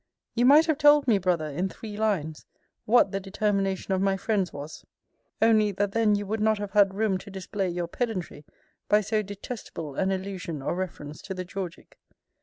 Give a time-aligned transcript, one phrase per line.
[0.33, 2.47] You might have told me, Brother, in three lines,
[2.85, 4.83] what the determination of my friends was;
[5.43, 8.43] only, that then you would not have had room to display your pedantry
[8.89, 11.99] by so detestable an allusion or reference to the Georgic.